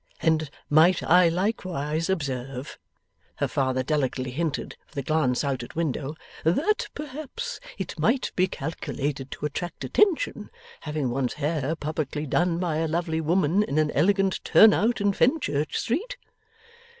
[0.19, 2.79] And might I likewise observe,'
[3.35, 8.47] her father delicately hinted, with a glance out at window, 'that perhaps it might be
[8.47, 13.91] calculated to attract attention, having one's hair publicly done by a lovely woman in an
[13.91, 16.17] elegant turn out in Fenchurch Street?